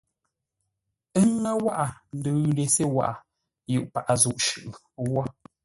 [1.17, 1.85] Ə́ ŋə́ wághʼə
[2.17, 3.11] ndʉʉ ndesé waghʼə
[3.71, 5.21] yʉʼ paghʼə zúʼ shʉʼʉ wó.